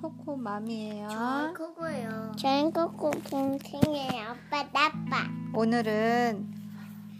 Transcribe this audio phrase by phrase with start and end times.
[0.00, 1.08] 코코 맘이에요.
[1.08, 2.32] 저는 코코요.
[2.36, 4.28] 저는 코코 동생이에요.
[4.28, 5.28] 아빠 나빠.
[5.52, 6.54] 오늘은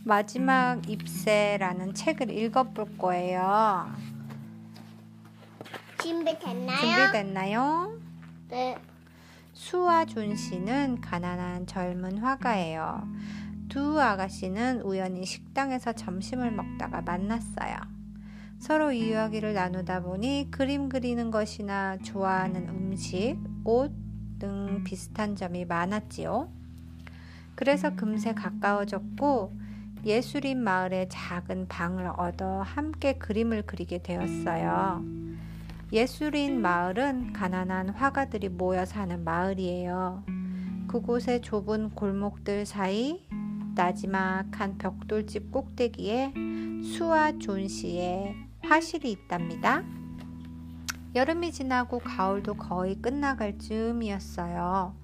[0.04, 3.90] 마지막 잎새라는 책을 읽어볼 거예요.
[6.00, 6.78] 준비됐나요?
[6.78, 7.98] 준비됐나요?
[8.48, 8.78] 네.
[9.54, 13.08] 수와 존 씨는 가난한 젊은 화가예요.
[13.68, 17.97] 두 아가씨는 우연히 식당에서 점심을 먹다가 만났어요.
[18.58, 24.08] 서로 이야기를 나누다 보니 그림 그리는 것이나 좋아하는 음식, 옷
[24.38, 26.48] 등 비슷한 점이 많았지요.
[27.54, 29.52] 그래서 금세 가까워졌고
[30.04, 35.04] 예술인 마을의 작은 방을 얻어 함께 그림을 그리게 되었어요.
[35.92, 40.22] 예술인 마을은 가난한 화가들이 모여 사는 마을이에요.
[40.86, 43.26] 그곳의 좁은 골목들 사이
[43.74, 46.32] 나지막한 벽돌집 꼭대기에
[46.82, 49.82] 수와 존 씨의 화실이 있답니다.
[51.14, 54.94] 여름이 지나고 가을도 거의 끝나갈 즈음이었어요.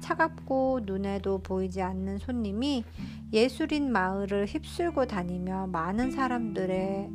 [0.00, 2.84] 차갑고 눈에도 보이지 않는 손님이
[3.32, 7.08] 예술인 마을을 휩쓸고 다니며 많은 사람들의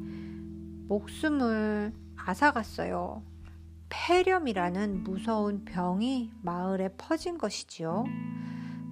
[0.88, 3.23] 목숨을 앗아갔어요.
[3.89, 8.06] 폐렴이라는 무서운 병이 마을에 퍼진 것이지요.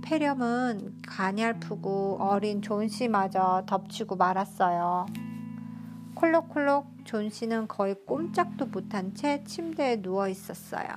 [0.10, 5.06] 폐렴은 가냘프고 어린 존 씨마저 덮치고 말았어요.
[6.16, 10.88] 콜록콜록 존 씨는 거의 꼼짝도 못한 채 침대에 누워 있었어요.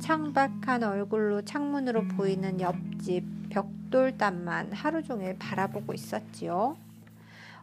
[0.00, 6.76] 창백한 얼굴로 창문으로 보이는 옆집 벽돌담만 하루 종일 바라보고 있었지요.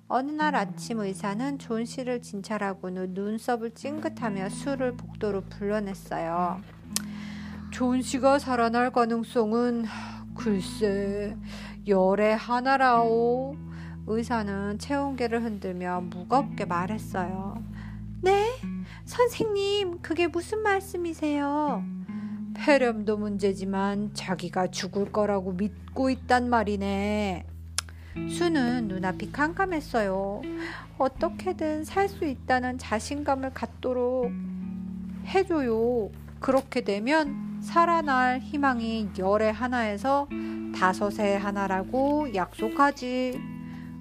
[0.07, 6.59] 어느 날 아침 의사는 존 씨를 진찰하고는 눈썹을 찡긋하며 수를 복도로 불러냈어요.
[7.69, 9.85] 존 씨가 살아날 가능성은
[10.37, 11.35] 글쎄
[11.87, 13.55] 열에 하나라오.
[14.09, 17.61] 의사는 체온계를 흔들며 무겁게 말했어요.
[18.21, 18.47] 네?
[19.03, 21.83] 선생님, 그게 무슨 말씀이세요?
[22.55, 27.45] 폐렴도 문제지만 자기가 죽을 거라고 믿고 있단 말이네.
[28.29, 30.41] 수는 눈앞이 캄캄했어요.
[30.97, 34.31] 어떻게든 살 수 있다는 자신감을 갖도록
[35.25, 36.09] 해줘요.
[36.39, 40.27] 그렇게 되면 살아날 희망이 열의 하나에서
[40.75, 43.39] 다섯의 하나라고 약속하지.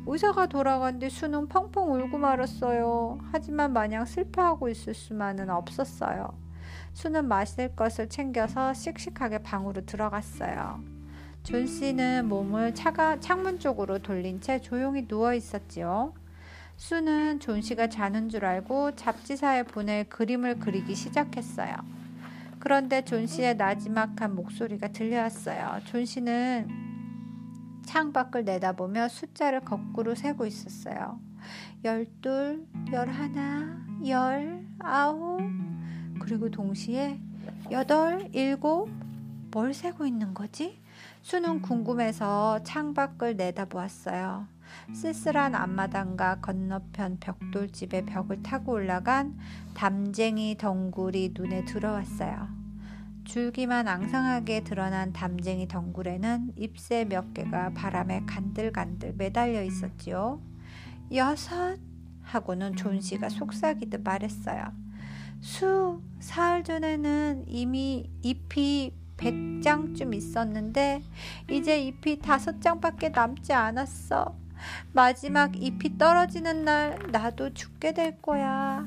[0.06, 3.18] 의사가 돌아간 뒤 수는 펑펑 울고 말았어요.
[3.32, 6.32] 하지만 마냥 슬퍼하고 있을 수만은 없었어요.
[6.92, 10.80] 수는 마실 것을 챙겨서 씩씩하게 방으로 들어갔어요.
[11.42, 16.12] 존시는 몸을 차가, 창문 쪽으로 돌린 채 조용히 누워 있었지요.
[16.76, 21.74] 수는 존시가 자는 줄 알고 잡지사에 보낼 그림을 그리기 시작했어요.
[22.66, 25.82] 그런데 존시의 나지막한 목소리가 들려왔어요.
[25.84, 26.66] 존시는
[27.86, 31.20] 창밖을 내다보며 숫자를 거꾸로 세고 있었어요.
[31.84, 35.42] 열둘, 열하나, 열, 아홉,
[36.18, 37.20] 그리고 동시에
[37.70, 38.88] 여덟, 일곱,
[39.52, 40.82] 뭘 세고 있는 거지?
[41.22, 44.48] 수는 궁금해서 창밖을 내다보았어요.
[44.92, 49.38] 쓸쓸한 앞마당과 건너편 벽돌집의 벽을 타고 올라간
[49.74, 52.55] 담쟁이 덩굴이 눈에 들어왔어요.
[53.26, 60.40] 줄기만 앙상하게 드러난 담쟁이 덩굴에는 잎새 몇 개가 바람에 간들간들 매달려 있었지요.
[61.12, 61.76] 여섯
[62.22, 64.72] 하고는 존시가 속삭이듯 말했어요.
[65.40, 71.02] 수, 사흘 전에는 이미 잎이 100장쯤 있었는데
[71.50, 74.36] 이제 잎이 다섯 장밖에 남지 않았어.
[74.92, 78.86] 마지막 잎이 떨어지는 날 나도 죽게 될 거야.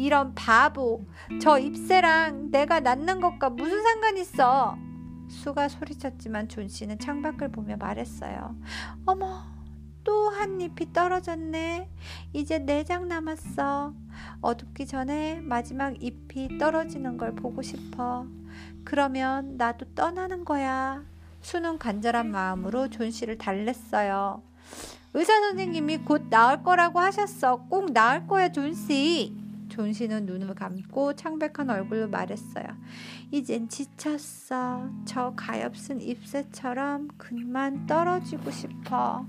[0.00, 1.04] 이런 바보.
[1.42, 4.76] 저 잎새랑 네가 낫는 것과 무슨 상관 있어?
[5.28, 8.56] 수가 소리쳤지만 존시는 창밖을 보며 말했어요.
[9.04, 9.44] 어머,
[10.02, 11.90] 또 한 잎이 떨어졌네.
[12.32, 13.92] 이제 네 장 남았어.
[14.40, 18.26] 어둡기 전에 마지막 잎이 떨어지는 걸 보고 싶어.
[18.84, 21.04] 그러면 나도 떠나는 거야.
[21.42, 24.42] 수는 간절한 마음으로 존시를 달랬어요.
[25.12, 27.66] 의사 선생님이 곧 나을 거라고 하셨어.
[27.68, 29.39] 꼭 나을 거야, 존시.
[29.80, 32.66] 존시는 눈을 감고 창백한 얼굴로 말했어요.
[33.30, 34.90] 이젠 지쳤어.
[35.06, 39.24] 저 가엾은 잎새처럼 그만 떨어지고 싶어.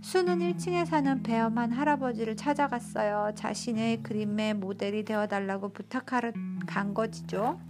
[0.00, 3.32] 수는 1층에 사는 베어먼 할아버지를 찾아갔어요.
[3.34, 6.32] 자신의 그림의 모델이 되어달라고 부탁하러
[6.66, 7.60] 간 거지요.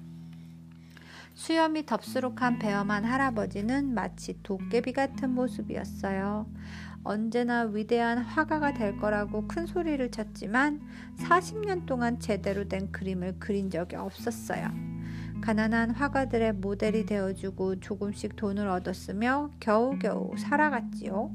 [1.35, 6.47] 수염이 덥수룩한 베어먼 할아버지는 마치 도깨비 같은 모습이었어요.
[7.09, 10.83] 언제나 위대한 화가가 될 거라고 큰 소리를 쳤지만
[11.17, 14.69] 40년 동안 제대로 된 그림을 그린 적이 없었어요.
[15.41, 21.35] 가난한 화가들의 모델이 되어주고 조금씩 돈을 얻었으며 겨우겨우 살아갔지요.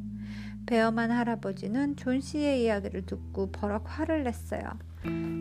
[0.68, 4.62] 베어먼 할아버지는 존시의 이야기를 듣고 버럭 화를 냈어요.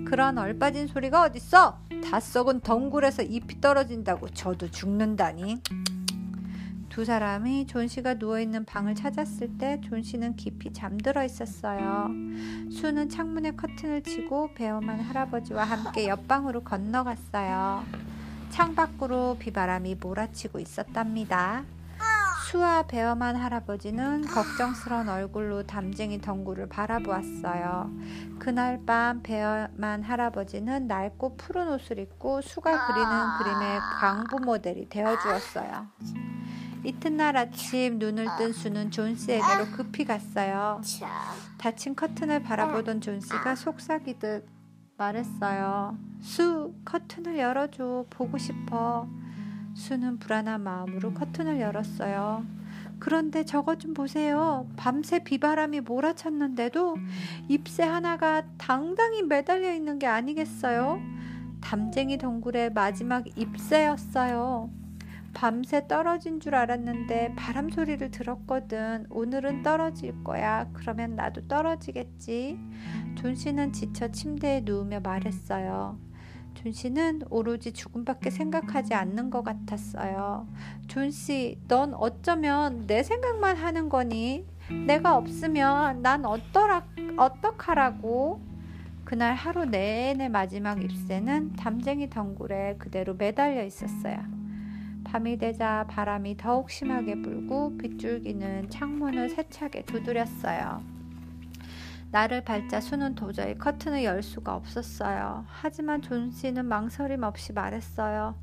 [0.06, 1.78] 그런 얼빠진 소리가 어딨어?
[2.02, 5.61] 다 썩은 덩굴에서 잎이 떨어진다고 저도 죽는다니.
[6.92, 12.10] 두 사람이 존시가 누워있는 방을 찾았을 때 존시는 깊이 잠들어 있었어요.
[12.70, 17.82] 수는 창문에 커튼을 치고 베어먼 할아버지와 함께 옆방으로 건너갔어요.
[18.50, 21.64] 창 밖으로 비바람이 몰아치고 있었답니다.
[22.50, 27.90] 수와 베어먼 할아버지는 걱정스러운 얼굴로 담쟁이 덩굴을 바라보았어요.
[28.38, 33.08] 그날 밤 배엄한 할아버지는 낡고 푸른 옷을 입고 수가 그리는
[33.38, 35.86] 그림의 광부 모델이 되어주었어요.
[36.84, 40.81] 이튿날 아침 눈을 뜬 수는 존스에게로 급히 갔어요.
[40.84, 41.08] 자,
[41.58, 44.46] 닫힌 커튼을 바라보던 존스가 속삭이듯
[44.96, 45.96] 말했어요.
[46.20, 48.06] 수, 커튼을 열어줘.
[48.11, 49.08] 보고 싶어.
[49.75, 52.44] 수는 불안한 마음으로 커튼을 열었어요.
[52.99, 54.69] 그런데 저것 좀 보세요.
[54.76, 56.96] 밤새 비바람이 몰아쳤는데도
[57.49, 61.00] 잎새 하나가 당당히 매달려 있는 게 아니겠어요?
[61.61, 64.70] 담쟁이 덩굴의 마지막 잎새였어요.
[65.34, 69.06] 밤새 떨어진 줄 알았는데 바람 소리를 들었거든.
[69.11, 70.69] 오늘은 떨어질 거야.
[70.73, 72.58] 그러면 나도 떨어지겠지.
[73.16, 75.99] 존시는 지쳐 침대에 누우며 말했어요.
[76.54, 80.46] 존시는 오로지 죽음밖에 생각하지 않는 것 같았어요.
[80.87, 84.46] 존시, 넌 어쩌면 네 생각만 하는 거니?
[84.87, 86.87] 네가 없으면 난 어떠라,
[87.17, 88.40] 어떡하라고?
[89.05, 94.41] 그날 하루 내내 마지막 잎새는 담쟁이 덩굴에 그대로 매달려 있었어요.
[95.12, 100.82] 밤이 되자 바람이 더욱 심하게 불고 빗줄기는 창문을 세차게 두드렸어요.
[102.10, 105.44] 날이 밝자 수는 도저히 커튼을 열 수가 없었어요.
[105.49, 108.37] 하지만 존시는 망설임 없이 말했어요.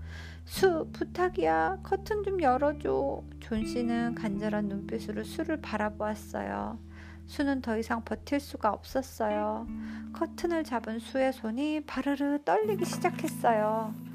[0.46, 1.80] 수, 부탁이야.
[1.82, 3.24] 커튼 좀 열어줘.
[3.40, 6.78] 존시는 간절한 눈빛으로 수를 바라보았어요.
[7.26, 9.66] 수는 더 이상 버틸 수가 없었어요.
[10.14, 14.09] 커튼을 잡은 수의 손이 바르르 떨리기 시작했어요.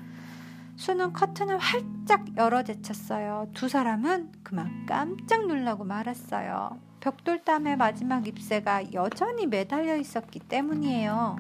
[0.76, 3.48] 수는 커튼을 활짝 열어 제쳤어요.
[3.54, 6.78] 두 사람은 그만 깜짝 놀라고 말았어요.
[7.00, 11.36] 벽돌담에 마지막 잎새가 여전히 매달려 있었기 때문이에요.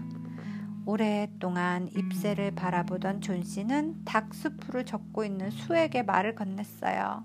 [0.86, 7.24] 오랫동안 잎새를 바라보던 존시는 닭수프를 젓고 있는 수에게 말을 건넸어요.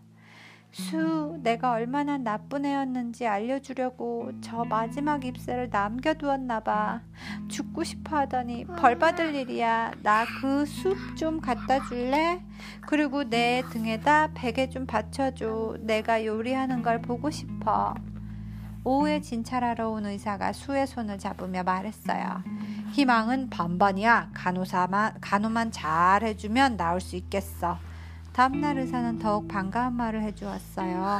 [0.72, 7.02] 수, 내가 얼마나 나쁜 애였는지 알려주려고 저 마지막 잎새를 남겨두었나 봐.
[7.48, 9.92] 죽고 싶어 하더니 벌 받을 일이야.
[10.04, 12.44] 나 그 숲 좀 갖다 줄래?
[12.88, 15.78] 그리고 내 등에다 베개 좀 받쳐줘.
[15.82, 17.96] 내가 요리하는 걸 보고 싶어.
[18.84, 22.44] 오후에 진찰하러 온 의사가 수의 손을 잡으며 말했어요.
[22.94, 24.30] 희망은 반반이야.
[24.34, 27.78] 간호사만, 간호만 잘 해주면 나올 수 있겠어.
[28.40, 31.20] 다음날 의사는 더욱 반가운 말을 해주었어요.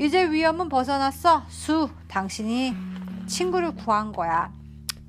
[0.00, 1.44] 이제 위험은 벗어났어.
[1.46, 2.74] 수, 당신이
[3.26, 4.52] 친구를 구한 거야.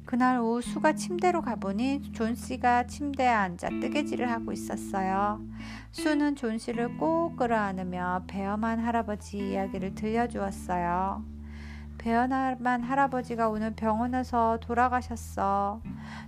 [0.05, 5.41] 그날 오후 수가 침대로 가보니 존시가 침대에 앉아 뜨개질을 하고 있었어요.
[5.89, 11.25] 수는 존시를 꼭 끌어안으며 베어먼 할아버지 이야기를 들려주었어요.
[12.01, 15.83] 베어먼 할아버지가 오늘 병원에서 돌아가셨어.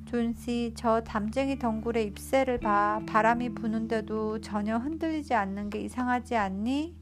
[0.05, 3.01] 존시, 저 담쟁이 덩굴의 잎새를 봐.
[3.07, 6.95] 바람이 부는데도 전혀 흔들리지 않는 게 이상하지 않니?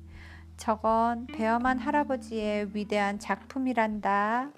[0.56, 4.52] 저건 배엄한 할아버지의 위대한 작품이란다.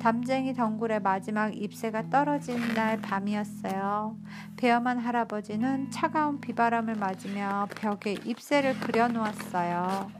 [0.00, 4.16] 담쟁이 덩굴의 마지막 잎새가 떨어진 날 밤이었어요.
[4.56, 10.10] 배엄한 할아버지는 차가운 비바람을 맞으며 벽에 잎새를 그려놓았어요.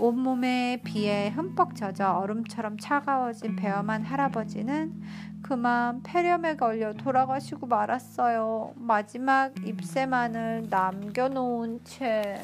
[0.00, 5.02] 온몸에 비에 흠뻑 젖어 얼음처럼 차가워진 배엄한 할아버지는
[5.42, 8.72] 그만 폐렴에 걸려 돌아가시고 말았어요.
[8.76, 12.42] 마지막 잎새만을 남겨놓은 채.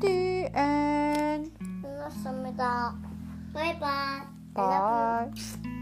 [0.00, 1.52] The end.
[1.82, 2.94] 끝났습니다.
[3.52, 4.20] 바이바이.
[4.54, 5.79] Bye.